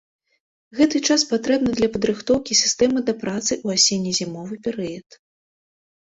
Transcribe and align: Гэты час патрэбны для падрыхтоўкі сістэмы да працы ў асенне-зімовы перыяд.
Гэты 0.77 0.99
час 1.09 1.25
патрэбны 1.33 1.73
для 1.79 1.89
падрыхтоўкі 1.97 2.57
сістэмы 2.61 2.99
да 3.09 3.13
працы 3.25 3.53
ў 3.65 3.81
асенне-зімовы 3.81 4.57
перыяд. 4.69 5.07